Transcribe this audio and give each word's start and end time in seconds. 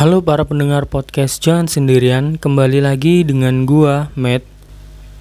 Halo 0.00 0.24
para 0.24 0.48
pendengar 0.48 0.88
podcast 0.88 1.44
Jangan 1.44 1.68
Sendirian, 1.68 2.40
kembali 2.40 2.80
lagi 2.80 3.20
dengan 3.20 3.68
gua, 3.68 4.08
Matt. 4.16 4.48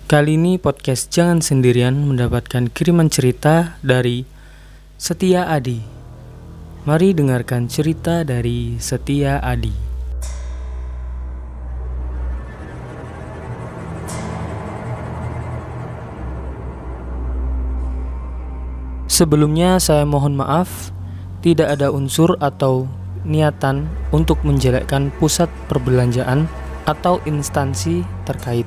Kali 0.08 0.40
ini 0.40 0.56
podcast 0.56 1.12
Jangan 1.12 1.44
Sendirian 1.44 2.08
mendapatkan 2.08 2.72
kiriman 2.72 3.12
cerita 3.12 3.76
dari 3.84 4.24
Setia 4.96 5.52
Adi. 5.52 5.84
Mari 6.88 7.12
dengarkan 7.12 7.68
cerita 7.68 8.24
dari 8.24 8.80
Setia 8.80 9.44
Adi. 9.44 9.76
Sebelumnya 19.12 19.76
saya 19.84 20.08
mohon 20.08 20.40
maaf, 20.40 20.96
tidak 21.44 21.76
ada 21.76 21.92
unsur 21.92 22.40
atau 22.40 22.88
niatan 23.28 23.88
untuk 24.16 24.42
menjelekkan 24.48 25.12
pusat 25.20 25.52
perbelanjaan 25.68 26.48
atau 26.88 27.22
instansi 27.28 28.04
terkait. 28.24 28.66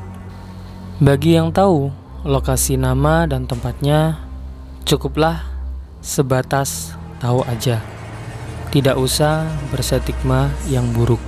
Bagi 1.03 1.35
yang 1.35 1.51
tahu 1.51 1.91
lokasi 2.23 2.79
nama 2.79 3.27
dan 3.27 3.51
tempatnya, 3.51 4.23
cukuplah 4.87 5.43
sebatas 5.99 6.95
tahu 7.19 7.43
aja. 7.49 7.83
Tidak 8.73 8.97
usah 8.97 9.45
bersetigma 9.69 10.49
yang 10.71 10.89
buruk. 10.95 11.21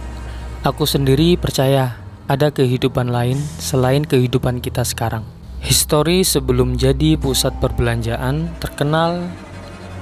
Aku 0.64 0.88
sendiri 0.88 1.36
percaya 1.36 2.00
ada 2.24 2.48
kehidupan 2.48 3.12
lain 3.12 3.36
selain 3.60 4.00
kehidupan 4.00 4.64
kita 4.64 4.80
sekarang. 4.80 5.28
Histori 5.60 6.24
sebelum 6.24 6.76
jadi 6.76 7.20
pusat 7.20 7.56
perbelanjaan 7.60 8.48
terkenal 8.60 9.28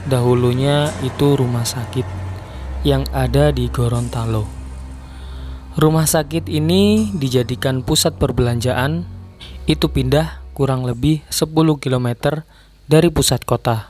dahulunya 0.06 0.90
itu 1.02 1.34
rumah 1.38 1.66
sakit 1.66 2.21
yang 2.82 3.06
ada 3.14 3.54
di 3.54 3.70
Gorontalo. 3.70 4.46
Rumah 5.78 6.04
sakit 6.04 6.50
ini 6.50 7.14
dijadikan 7.16 7.80
pusat 7.86 8.18
perbelanjaan, 8.18 9.06
itu 9.64 9.88
pindah 9.88 10.42
kurang 10.52 10.84
lebih 10.84 11.24
10 11.32 11.54
km 11.80 12.08
dari 12.90 13.08
pusat 13.08 13.46
kota. 13.46 13.88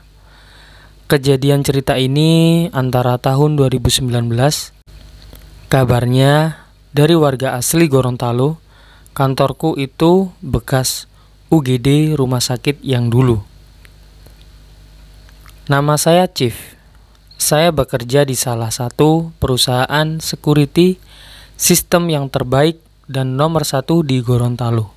Kejadian 1.11 1.65
cerita 1.65 1.99
ini 1.99 2.65
antara 2.71 3.19
tahun 3.19 3.59
2019, 3.59 4.07
kabarnya 5.67 6.63
dari 6.95 7.17
warga 7.17 7.59
asli 7.59 7.91
Gorontalo, 7.91 8.61
kantorku 9.11 9.75
itu 9.75 10.31
bekas 10.39 11.11
UGD 11.51 12.15
rumah 12.17 12.41
sakit 12.41 12.79
yang 12.81 13.11
dulu. 13.11 13.43
Nama 15.69 15.95
saya 15.99 16.25
Chief. 16.29 16.72
Saya 17.43 17.75
bekerja 17.75 18.23
di 18.23 18.39
salah 18.39 18.71
satu 18.71 19.35
perusahaan 19.35 20.07
security 20.23 20.95
sistem 21.59 22.07
yang 22.07 22.31
terbaik 22.31 22.79
dan 23.11 23.35
nomor 23.35 23.67
satu 23.67 23.99
di 23.99 24.23
Gorontalo. 24.23 24.95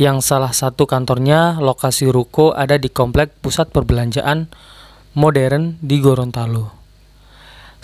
Yang 0.00 0.24
salah 0.24 0.56
satu 0.56 0.88
kantornya 0.88 1.60
lokasi 1.60 2.08
ruko 2.08 2.56
ada 2.56 2.80
di 2.80 2.88
komplek 2.88 3.36
pusat 3.44 3.68
perbelanjaan 3.68 4.48
modern 5.12 5.76
di 5.84 6.00
Gorontalo. 6.00 6.72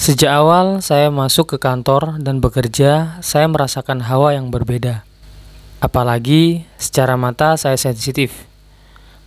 Sejak 0.00 0.32
awal 0.32 0.80
saya 0.80 1.12
masuk 1.12 1.52
ke 1.52 1.58
kantor 1.60 2.16
dan 2.16 2.40
bekerja, 2.40 3.20
saya 3.20 3.52
merasakan 3.52 4.00
hawa 4.08 4.32
yang 4.32 4.48
berbeda. 4.48 5.04
Apalagi 5.84 6.64
secara 6.80 7.20
mata 7.20 7.60
saya 7.60 7.76
sensitif 7.76 8.48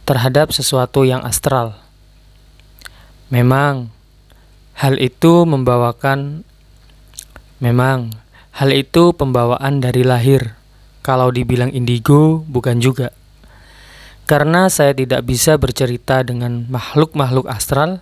terhadap 0.09 0.49
sesuatu 0.49 1.05
yang 1.05 1.21
astral. 1.21 1.77
Memang 3.29 3.98
Hal 4.79 4.95
itu 4.95 5.43
membawakan 5.43 6.47
memang 7.59 8.15
hal 8.55 8.71
itu 8.71 9.11
pembawaan 9.11 9.83
dari 9.83 10.07
lahir. 10.07 10.55
Kalau 11.03 11.35
dibilang 11.35 11.67
indigo 11.75 12.47
bukan 12.47 12.79
juga. 12.79 13.11
Karena 14.23 14.71
saya 14.71 14.95
tidak 14.95 15.27
bisa 15.27 15.59
bercerita 15.59 16.23
dengan 16.23 16.63
makhluk-makhluk 16.71 17.51
astral 17.51 17.99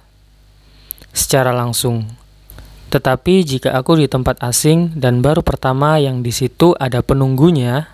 secara 1.18 1.50
langsung. 1.50 2.14
Tetapi 2.94 3.42
jika 3.42 3.74
aku 3.74 3.98
di 3.98 4.06
tempat 4.06 4.38
asing 4.46 5.02
dan 5.02 5.26
baru 5.26 5.42
pertama 5.42 5.98
yang 5.98 6.22
di 6.22 6.30
situ 6.30 6.78
ada 6.78 7.02
penunggunya, 7.02 7.90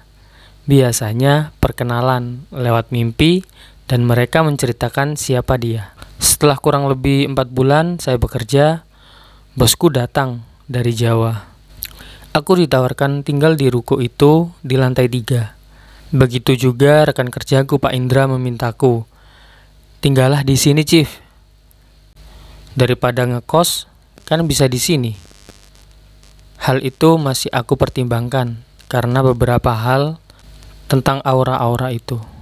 biasanya 0.68 1.56
perkenalan 1.64 2.44
lewat 2.52 2.92
mimpi 2.92 3.48
dan 3.94 4.10
mereka 4.10 4.42
menceritakan 4.42 5.14
siapa 5.14 5.54
dia. 5.62 5.94
Setelah 6.18 6.58
kurang 6.58 6.90
lebih 6.90 7.30
empat 7.30 7.54
bulan 7.54 8.02
saya 8.02 8.18
bekerja, 8.18 8.82
bosku 9.54 9.94
datang 9.94 10.42
dari 10.66 10.98
Jawa. 10.98 11.46
Aku 12.34 12.58
ditawarkan 12.58 13.22
tinggal 13.22 13.54
di 13.54 13.70
ruko 13.70 14.02
itu 14.02 14.50
di 14.66 14.82
lantai 14.82 15.06
tiga. 15.14 15.54
Begitu 16.10 16.58
juga 16.58 17.06
rekan 17.06 17.30
kerjaku 17.30 17.78
Pak 17.78 17.94
Indra 17.94 18.26
memintaku, 18.26 19.06
tinggallah 20.02 20.42
di 20.42 20.58
sini, 20.58 20.82
Chief. 20.82 21.22
Daripada 22.74 23.30
ngekos, 23.30 23.86
kan 24.26 24.42
bisa 24.50 24.66
di 24.66 24.82
sini. 24.82 25.14
Hal 26.66 26.82
itu 26.82 27.22
masih 27.22 27.54
aku 27.54 27.78
pertimbangkan 27.78 28.58
karena 28.90 29.22
beberapa 29.22 29.70
hal 29.78 30.18
tentang 30.90 31.22
aura-aura 31.22 31.94
itu. 31.94 32.33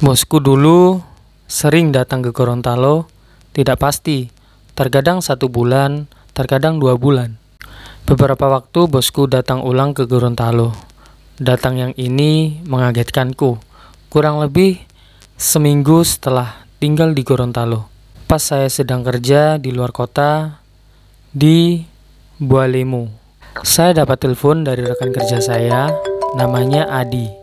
Bosku 0.00 0.40
dulu 0.40 1.12
Sering 1.52 1.92
datang 1.92 2.24
ke 2.24 2.32
Gorontalo, 2.32 3.12
tidak 3.52 3.84
pasti, 3.84 4.32
terkadang 4.72 5.20
satu 5.20 5.52
bulan, 5.52 6.08
terkadang 6.32 6.80
dua 6.80 6.96
bulan. 6.96 7.36
Beberapa 8.08 8.48
waktu 8.48 8.88
bosku 8.88 9.28
datang 9.28 9.60
ulang 9.60 9.92
ke 9.92 10.08
Gorontalo. 10.08 10.72
Datang 11.36 11.76
yang 11.76 11.92
ini 12.00 12.56
mengagetkanku, 12.64 13.60
kurang 14.08 14.40
lebih 14.40 14.80
seminggu 15.36 16.00
setelah 16.08 16.64
tinggal 16.80 17.12
di 17.12 17.20
Gorontalo. 17.20 17.84
Pas 18.24 18.40
saya 18.40 18.72
sedang 18.72 19.04
kerja 19.04 19.60
di 19.60 19.76
luar 19.76 19.92
kota, 19.92 20.56
di 21.36 21.84
Bualemu. 22.40 23.12
Saya 23.60 23.92
dapat 23.92 24.24
telepon 24.24 24.64
dari 24.64 24.88
rekan 24.88 25.12
kerja 25.12 25.36
saya, 25.44 25.92
namanya 26.32 26.88
Adi. 26.88 27.41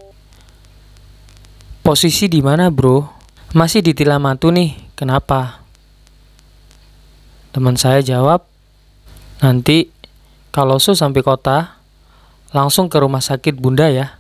Posisi 1.80 2.28
di 2.28 2.44
mana, 2.44 2.68
bro? 2.68 3.08
Masih 3.56 3.82
di 3.82 3.96
Tilamatu 3.96 4.52
nih, 4.54 4.78
kenapa? 4.94 5.64
Teman 7.50 7.80
saya 7.80 8.04
jawab, 8.06 8.46
nanti 9.42 9.90
kalau 10.54 10.78
su 10.78 10.94
sampai 10.94 11.26
kota, 11.26 11.82
langsung 12.54 12.92
ke 12.92 12.98
rumah 13.02 13.24
sakit 13.24 13.58
bunda 13.58 13.90
ya. 13.90 14.20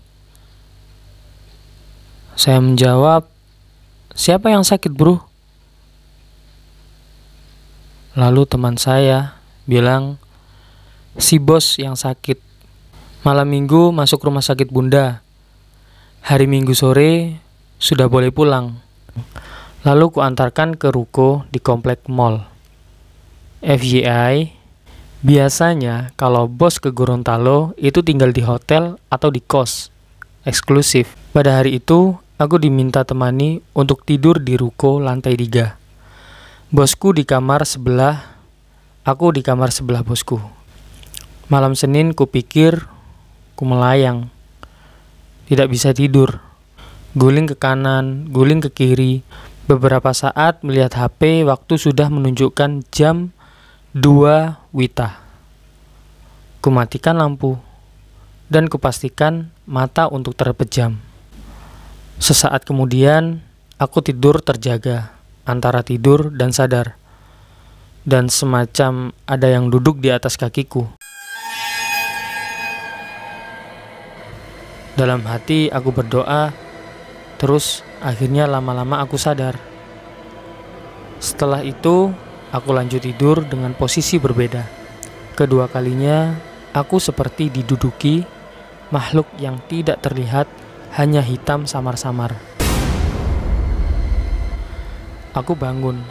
Saya 2.39 2.63
menjawab, 2.63 3.27
siapa 4.15 4.49
yang 4.49 4.63
sakit 4.63 4.95
bro? 4.95 5.19
Lalu 8.15 8.47
teman 8.47 8.79
saya 8.79 9.37
bilang, 9.67 10.17
si 11.19 11.37
bos 11.37 11.75
yang 11.75 11.99
sakit. 11.99 12.39
Malam 13.27 13.51
minggu 13.51 13.91
masuk 13.91 14.23
rumah 14.23 14.41
sakit 14.41 14.71
bunda. 14.71 15.19
Hari 16.23 16.47
minggu 16.47 16.71
sore 16.71 17.43
sudah 17.79 18.11
boleh 18.11 18.29
pulang. 18.29 18.75
Lalu 19.87 20.11
kuantarkan 20.11 20.75
ke 20.75 20.91
ruko 20.91 21.47
di 21.47 21.63
komplek 21.63 22.03
mall. 22.11 22.43
FYI, 23.63 24.51
biasanya 25.23 26.11
kalau 26.19 26.51
bos 26.51 26.83
ke 26.83 26.91
Gorontalo 26.91 27.71
itu 27.79 28.03
tinggal 28.03 28.35
di 28.35 28.43
hotel 28.43 28.99
atau 29.07 29.31
di 29.31 29.39
kos, 29.39 29.87
eksklusif. 30.43 31.15
Pada 31.31 31.63
hari 31.63 31.79
itu, 31.79 32.19
aku 32.35 32.59
diminta 32.59 33.07
temani 33.07 33.63
untuk 33.71 34.03
tidur 34.03 34.43
di 34.43 34.59
ruko 34.59 34.99
lantai 34.99 35.39
tiga. 35.39 35.79
Bosku 36.69 37.15
di 37.15 37.23
kamar 37.23 37.63
sebelah, 37.63 38.35
aku 39.07 39.31
di 39.31 39.41
kamar 39.41 39.71
sebelah 39.71 40.03
bosku. 40.03 40.43
Malam 41.47 41.73
Senin 41.73 42.11
kupikir 42.11 42.85
ku 43.55 43.63
melayang, 43.63 44.27
tidak 45.47 45.71
bisa 45.71 45.95
tidur 45.95 46.48
guling 47.17 47.49
ke 47.49 47.55
kanan, 47.57 48.29
guling 48.29 48.61
ke 48.61 48.69
kiri. 48.69 49.25
Beberapa 49.69 50.13
saat 50.13 50.65
melihat 50.65 50.97
HP, 50.97 51.45
waktu 51.45 51.77
sudah 51.77 52.09
menunjukkan 52.09 52.89
jam 52.89 53.33
2 53.93 54.73
Wita. 54.73 55.21
Kumatikan 56.61 57.21
lampu 57.21 57.57
dan 58.49 58.65
kupastikan 58.65 59.53
mata 59.69 60.09
untuk 60.09 60.33
terpejam. 60.33 60.97
Sesaat 62.17 62.65
kemudian, 62.65 63.45
aku 63.77 64.01
tidur 64.01 64.41
terjaga 64.41 65.13
antara 65.45 65.85
tidur 65.85 66.33
dan 66.33 66.53
sadar. 66.53 66.97
Dan 68.09 68.25
semacam 68.25 69.13
ada 69.29 69.47
yang 69.53 69.69
duduk 69.69 70.01
di 70.01 70.09
atas 70.09 70.33
kakiku. 70.33 70.89
Dalam 74.97 75.21
hati 75.29 75.69
aku 75.69 75.93
berdoa 75.93 76.68
Terus 77.39 77.87
akhirnya 78.03 78.45
lama-lama 78.45 78.99
aku 78.99 79.15
sadar. 79.15 79.55
Setelah 81.23 81.63
itu, 81.63 82.11
aku 82.51 82.69
lanjut 82.75 82.99
tidur 82.99 83.47
dengan 83.47 83.71
posisi 83.71 84.19
berbeda. 84.19 84.67
Kedua 85.39 85.71
kalinya, 85.71 86.35
aku 86.75 86.99
seperti 86.99 87.47
diduduki 87.47 88.27
makhluk 88.89 89.29
yang 89.39 89.61
tidak 89.71 90.01
terlihat, 90.03 90.49
hanya 90.97 91.21
hitam 91.21 91.69
samar-samar. 91.69 92.33
Aku 95.31 95.53
bangun, 95.53 96.01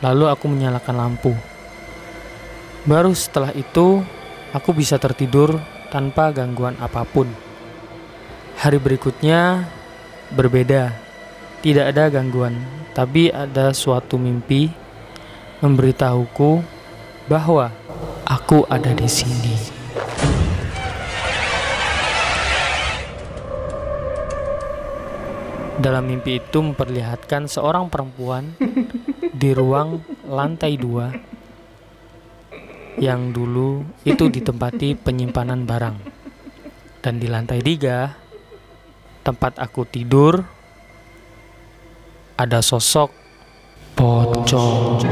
lalu 0.00 0.24
aku 0.26 0.48
menyalakan 0.48 0.96
lampu. 0.96 1.32
Baru 2.88 3.12
setelah 3.12 3.52
itu, 3.52 4.00
aku 4.56 4.72
bisa 4.72 4.96
tertidur 4.96 5.60
tanpa 5.92 6.32
gangguan 6.32 6.74
apa 6.80 7.04
pun. 7.04 7.28
Hari 8.58 8.80
berikutnya 8.80 9.68
berbeda, 10.32 10.92
tidak 11.64 11.94
ada 11.94 12.12
gangguan, 12.12 12.54
tapi 12.92 13.32
ada 13.32 13.72
suatu 13.72 14.20
mimpi 14.20 14.68
memberitahuku 15.58 16.62
bahwa 17.26 17.72
aku 18.28 18.64
ada 18.68 18.94
di 18.94 19.08
sini. 19.08 19.56
Dalam 25.78 26.10
mimpi 26.10 26.42
itu 26.42 26.58
memperlihatkan 26.58 27.46
seorang 27.46 27.86
perempuan 27.86 28.50
di 29.40 29.54
ruang 29.54 30.02
lantai 30.26 30.74
dua 30.74 31.14
yang 32.98 33.30
dulu 33.30 33.86
itu 34.02 34.26
ditempati 34.26 34.98
penyimpanan 34.98 35.62
barang. 35.62 35.96
Dan 36.98 37.22
di 37.22 37.30
lantai 37.30 37.62
tiga, 37.62 38.10
tempat 39.28 39.60
aku 39.60 39.84
tidur, 39.84 40.40
ada 42.40 42.64
sosok 42.64 43.12
pocong. 43.92 45.04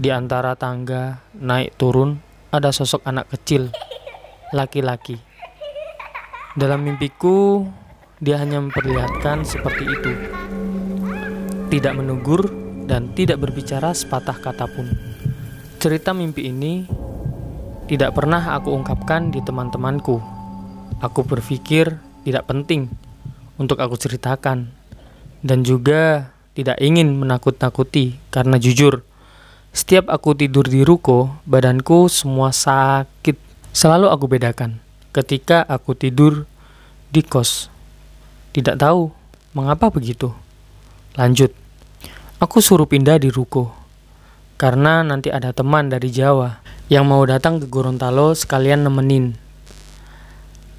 Di 0.00 0.08
antara 0.08 0.56
tangga 0.56 1.20
naik 1.36 1.76
turun 1.76 2.16
ada 2.48 2.72
sosok 2.72 3.04
anak 3.04 3.28
kecil, 3.36 3.68
laki-laki. 4.56 5.20
Dalam 6.56 6.88
mimpiku, 6.88 7.68
dia 8.16 8.40
hanya 8.40 8.64
memperlihatkan 8.64 9.44
seperti 9.44 9.84
itu. 9.84 10.12
Tidak 11.68 11.92
menegur 11.92 12.48
dan 12.88 13.12
tidak 13.12 13.44
berbicara 13.44 13.92
sepatah 13.92 14.40
kata 14.40 14.64
pun. 14.64 15.09
Cerita 15.80 16.12
mimpi 16.12 16.52
ini 16.52 16.84
tidak 17.88 18.12
pernah 18.12 18.52
aku 18.52 18.76
ungkapkan 18.76 19.32
di 19.32 19.40
teman-temanku. 19.40 20.20
Aku 21.00 21.24
berpikir 21.24 21.96
tidak 22.28 22.44
penting 22.52 22.92
untuk 23.56 23.80
aku 23.80 23.96
ceritakan 23.96 24.68
dan 25.40 25.64
juga 25.64 26.36
tidak 26.52 26.76
ingin 26.84 27.16
menakut-nakuti 27.16 28.20
karena 28.28 28.60
jujur 28.60 29.00
setiap 29.70 30.10
aku 30.10 30.34
tidur 30.34 30.66
di 30.66 30.82
ruko, 30.82 31.30
badanku 31.46 32.10
semua 32.10 32.50
sakit. 32.50 33.38
Selalu 33.70 34.10
aku 34.10 34.26
bedakan 34.26 34.82
ketika 35.16 35.62
aku 35.62 35.96
tidur 35.96 36.44
di 37.08 37.22
kos. 37.22 37.70
Tidak 38.50 38.76
tahu 38.76 39.08
mengapa 39.54 39.88
begitu. 39.88 40.34
Lanjut. 41.14 41.54
Aku 42.36 42.58
suruh 42.58 42.84
pindah 42.84 43.16
di 43.16 43.30
ruko. 43.30 43.79
Karena 44.60 45.00
nanti 45.00 45.32
ada 45.32 45.56
teman 45.56 45.88
dari 45.88 46.12
Jawa 46.12 46.60
yang 46.92 47.08
mau 47.08 47.24
datang 47.24 47.56
ke 47.56 47.64
Gorontalo 47.64 48.36
sekalian 48.36 48.84
nemenin. 48.84 49.32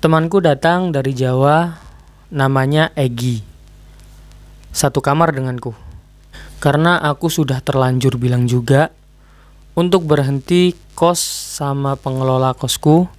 Temanku 0.06 0.38
datang 0.38 0.94
dari 0.94 1.18
Jawa, 1.18 1.82
namanya 2.30 2.94
Egi. 2.94 3.42
Satu 4.70 5.02
kamar 5.02 5.34
denganku. 5.34 5.74
Karena 6.62 7.02
aku 7.02 7.34
sudah 7.34 7.58
terlanjur 7.66 8.22
bilang 8.22 8.46
juga 8.46 8.94
untuk 9.74 10.06
berhenti 10.06 10.78
kos 10.94 11.18
sama 11.58 11.98
pengelola 11.98 12.54
kosku, 12.54 13.10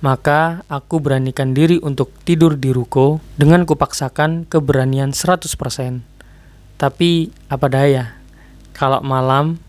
maka 0.00 0.64
aku 0.72 0.96
beranikan 0.96 1.52
diri 1.52 1.76
untuk 1.76 2.08
tidur 2.24 2.56
di 2.56 2.72
ruko 2.72 3.20
dengan 3.36 3.68
kupaksakan 3.68 4.48
keberanian 4.48 5.12
100%. 5.12 5.44
Tapi 6.80 7.28
apa 7.52 7.66
daya, 7.68 8.16
kalau 8.72 9.04
malam 9.04 9.60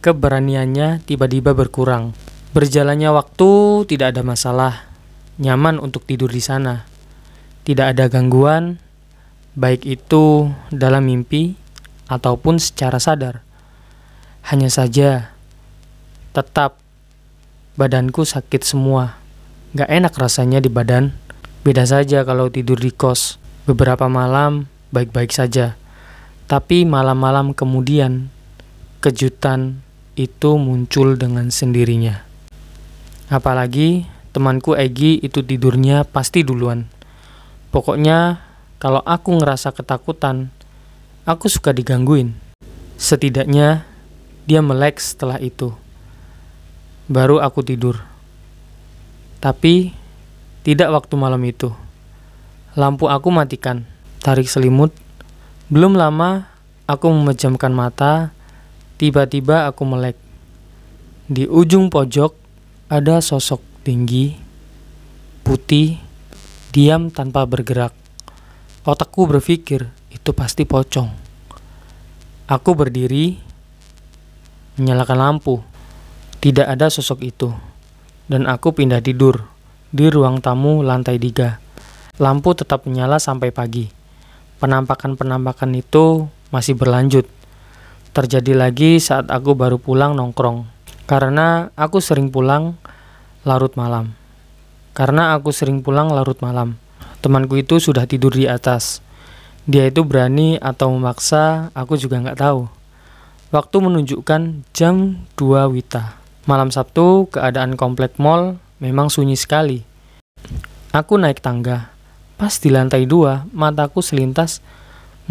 keberaniannya 0.00 1.04
tiba-tiba 1.04 1.52
berkurang. 1.52 2.16
Berjalannya 2.50 3.14
waktu 3.14 3.50
tidak 3.86 4.16
ada 4.16 4.22
masalah, 4.26 4.74
nyaman 5.38 5.78
untuk 5.78 6.02
tidur 6.08 6.32
di 6.32 6.42
sana. 6.42 6.88
Tidak 7.62 7.94
ada 7.94 8.10
gangguan, 8.10 8.80
baik 9.54 9.86
itu 9.86 10.50
dalam 10.72 11.06
mimpi 11.06 11.54
ataupun 12.10 12.58
secara 12.58 12.98
sadar. 12.98 13.46
Hanya 14.50 14.72
saja, 14.72 15.30
tetap 16.34 16.80
badanku 17.78 18.26
sakit 18.26 18.64
semua. 18.66 19.20
Gak 19.76 19.86
enak 19.86 20.16
rasanya 20.18 20.58
di 20.58 20.72
badan. 20.72 21.14
Beda 21.62 21.86
saja 21.86 22.26
kalau 22.26 22.50
tidur 22.50 22.80
di 22.80 22.90
kos. 22.90 23.38
Beberapa 23.68 24.10
malam 24.10 24.66
baik-baik 24.90 25.30
saja. 25.30 25.78
Tapi 26.50 26.82
malam-malam 26.82 27.54
kemudian, 27.54 28.26
kejutan 28.98 29.86
itu 30.20 30.60
muncul 30.60 31.16
dengan 31.16 31.48
sendirinya. 31.48 32.20
Apalagi 33.32 34.04
temanku 34.36 34.76
Egi 34.76 35.16
itu 35.24 35.40
tidurnya 35.40 36.04
pasti 36.04 36.44
duluan. 36.44 36.84
Pokoknya 37.72 38.44
kalau 38.76 39.00
aku 39.00 39.40
ngerasa 39.40 39.72
ketakutan, 39.72 40.52
Aku 41.28 41.52
suka 41.52 41.76
digangguin. 41.76 42.32
Setidaknya 42.96 43.84
dia 44.48 44.64
melek 44.64 44.96
setelah 44.98 45.36
itu. 45.36 45.70
Baru 47.12 47.44
aku 47.44 47.60
tidur. 47.60 48.00
Tapi 49.36 49.92
tidak 50.64 50.90
waktu 50.96 51.14
malam 51.20 51.38
itu. 51.44 51.70
Lampu 52.72 53.06
aku 53.12 53.28
matikan. 53.28 53.84
Tarik 54.24 54.48
selimut. 54.48 54.96
Belum 55.68 55.92
lama 55.92 56.48
aku 56.88 57.12
memejamkan 57.12 57.70
mata. 57.70 58.32
Tiba-tiba 59.00 59.64
aku 59.64 59.88
melek. 59.88 60.20
Di 61.24 61.48
ujung 61.48 61.88
pojok 61.88 62.36
ada 62.92 63.24
sosok 63.24 63.64
tinggi, 63.80 64.36
putih, 65.40 65.96
diam 66.68 67.08
tanpa 67.08 67.48
bergerak. 67.48 67.96
Otakku 68.84 69.24
berpikir, 69.24 69.88
itu 70.12 70.30
pasti 70.36 70.68
pocong. 70.68 71.08
Aku 72.44 72.76
berdiri, 72.76 73.40
menyalakan 74.76 75.16
lampu. 75.16 75.64
Tidak 76.44 76.68
ada 76.68 76.92
sosok 76.92 77.24
itu. 77.24 77.48
Dan 78.28 78.44
aku 78.44 78.76
pindah 78.76 79.00
tidur 79.00 79.48
di 79.88 80.12
ruang 80.12 80.44
tamu 80.44 80.84
lantai 80.84 81.16
tiga. 81.16 81.56
Lampu 82.20 82.52
tetap 82.52 82.84
menyala 82.84 83.16
sampai 83.16 83.48
pagi. 83.48 83.88
Penampakan-penampakan 84.60 85.72
itu 85.72 86.28
masih 86.52 86.76
berlanjut. 86.76 87.39
Terjadi 88.10 88.58
lagi 88.58 88.98
saat 88.98 89.30
aku 89.30 89.54
baru 89.54 89.78
pulang 89.78 90.18
nongkrong. 90.18 90.66
Karena 91.06 91.70
aku 91.78 92.02
sering 92.02 92.34
pulang 92.34 92.74
larut 93.46 93.70
malam. 93.78 94.18
Karena 94.98 95.38
aku 95.38 95.54
sering 95.54 95.86
pulang 95.86 96.10
larut 96.10 96.34
malam. 96.42 96.74
Temanku 97.22 97.62
itu 97.62 97.78
sudah 97.78 98.10
tidur 98.10 98.34
di 98.34 98.50
atas. 98.50 98.98
Dia 99.62 99.86
itu 99.86 100.02
berani 100.02 100.58
atau 100.58 100.90
memaksa, 100.90 101.70
aku 101.70 101.94
juga 101.94 102.18
nggak 102.18 102.42
tahu. 102.42 102.66
Waktu 103.54 103.76
menunjukkan 103.78 104.66
jam 104.74 105.26
2 105.38 105.70
Wita. 105.70 106.18
Malam 106.50 106.74
Sabtu, 106.74 107.30
keadaan 107.30 107.78
komplek 107.78 108.18
mall 108.18 108.58
memang 108.82 109.06
sunyi 109.06 109.38
sekali. 109.38 109.86
Aku 110.90 111.14
naik 111.14 111.38
tangga. 111.38 111.94
Pas 112.34 112.58
di 112.58 112.74
lantai 112.74 113.06
dua, 113.06 113.46
mataku 113.54 114.02
selintas 114.02 114.58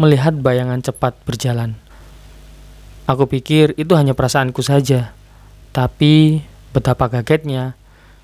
melihat 0.00 0.32
bayangan 0.32 0.80
cepat 0.80 1.12
berjalan. 1.28 1.76
Aku 3.06 3.24
pikir 3.24 3.72
itu 3.78 3.92
hanya 3.96 4.12
perasaanku 4.12 4.60
saja. 4.64 5.12
Tapi 5.70 6.42
betapa 6.74 7.06
kagetnya 7.06 7.78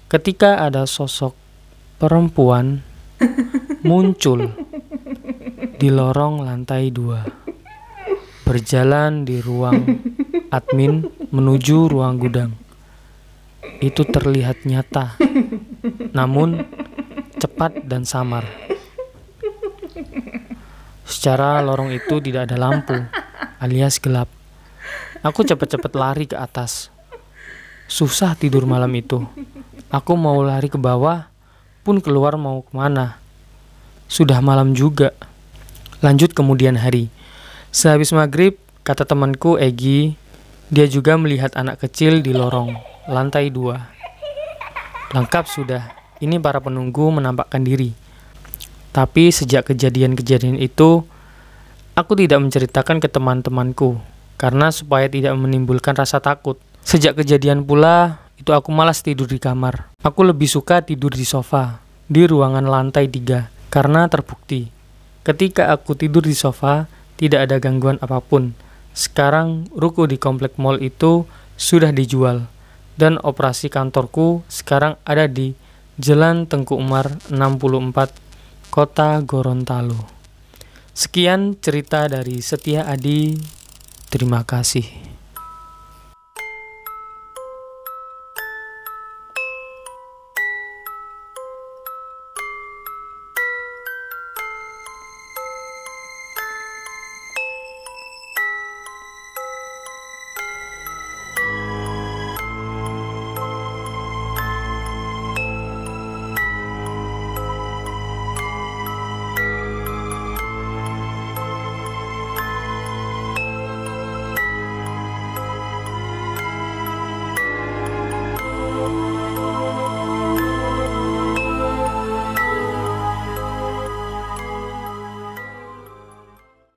ketika 0.07 0.63
ada 0.63 0.87
sosok 0.87 1.35
perempuan 1.99 2.83
muncul 3.89 4.53
di 5.77 5.89
lorong 5.93 6.45
lantai 6.45 6.89
dua. 6.93 7.25
Berjalan 8.47 9.27
di 9.27 9.43
ruang 9.43 9.83
admin 10.55 11.03
menuju 11.35 11.91
ruang 11.91 12.15
gudang. 12.17 12.55
Itu 13.83 14.07
terlihat 14.07 14.63
nyata, 14.63 15.19
namun 16.15 16.63
cepat 17.37 17.83
dan 17.85 18.07
samar. 18.07 18.47
Secara 21.03 21.59
lorong 21.61 21.91
itu 21.91 22.23
tidak 22.23 22.47
ada 22.47 22.57
lampu, 22.57 22.97
alias 23.59 23.99
gelap. 23.99 24.36
Aku 25.25 25.43
cepat-cepat 25.43 25.93
lari 25.99 26.25
ke 26.31 26.37
atas. 26.39 26.93
Susah 27.87 28.35
tidur 28.39 28.67
malam 28.67 28.91
itu. 28.95 29.23
Aku 29.91 30.19
mau 30.19 30.39
lari 30.43 30.67
ke 30.67 30.79
bawah, 30.79 31.31
pun 31.87 32.03
keluar 32.03 32.35
mau 32.35 32.63
ke 32.63 32.73
mana. 32.75 33.19
Sudah 34.11 34.43
malam 34.43 34.75
juga. 34.75 35.15
Lanjut 36.03 36.35
kemudian 36.35 36.75
hari. 36.79 37.11
Sehabis 37.71 38.11
maghrib, 38.11 38.59
kata 38.83 39.07
temanku 39.07 39.59
Egi, 39.59 40.19
dia 40.67 40.91
juga 40.91 41.15
melihat 41.15 41.55
anak 41.55 41.87
kecil 41.87 42.27
di 42.27 42.35
lorong, 42.35 42.75
lantai 43.07 43.55
dua. 43.55 43.87
Lengkap 45.15 45.45
sudah, 45.47 45.95
ini 46.19 46.43
para 46.43 46.59
penunggu 46.59 47.15
menampakkan 47.15 47.63
diri. 47.63 47.95
Tapi 48.91 49.31
sejak 49.31 49.71
kejadian-kejadian 49.71 50.59
itu, 50.59 51.07
aku 51.95 52.13
tidak 52.19 52.43
menceritakan 52.43 52.99
ke 52.99 53.07
teman-temanku, 53.07 54.01
karena 54.37 54.73
supaya 54.73 55.09
tidak 55.09 55.37
menimbulkan 55.37 55.97
rasa 55.97 56.21
takut. 56.21 56.61
Sejak 56.87 57.19
kejadian 57.19 57.65
pula, 57.67 58.23
itu 58.39 58.53
aku 58.53 58.71
malas 58.71 59.03
tidur 59.03 59.27
di 59.27 59.41
kamar. 59.41 59.91
Aku 60.05 60.23
lebih 60.23 60.47
suka 60.47 60.85
tidur 60.85 61.11
di 61.11 61.27
sofa, 61.27 61.83
di 62.07 62.23
ruangan 62.29 62.65
lantai 62.69 63.11
tiga, 63.11 63.51
karena 63.73 64.07
terbukti. 64.07 64.71
Ketika 65.27 65.75
aku 65.75 65.99
tidur 65.99 66.23
di 66.23 66.37
sofa, 66.37 66.87
tidak 67.19 67.51
ada 67.51 67.57
gangguan 67.59 67.99
apa 67.99 68.23
pun. 68.23 68.55
Sekarang, 68.95 69.67
ruko 69.75 70.07
di 70.07 70.17
komplek 70.21 70.55
mall 70.61 70.79
itu 70.79 71.27
sudah 71.59 71.91
dijual, 71.91 72.47
dan 72.95 73.19
operasi 73.21 73.67
kantorku 73.73 74.47
sekarang 74.47 74.95
ada 75.03 75.27
di 75.27 75.57
Jalan 75.97 76.45
Tengku 76.45 76.77
Umar 76.77 77.09
64, 77.33 78.13
Kota 78.69 79.17
Gorontalo. 79.25 79.97
Sekian 80.93 81.57
cerita 81.61 82.05
dari 82.09 82.45
Setia 82.45 82.85
Adi. 82.85 83.56
Terima 84.17 84.41
kasih. 84.49 85.06